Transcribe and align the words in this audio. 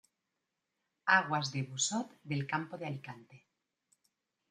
Aguas 1.17 1.53
de 1.57 1.63
Busot 1.69 2.17
del 2.33 2.45
Campo 2.47 2.75
de 2.81 2.87
Alicante. 2.91 3.43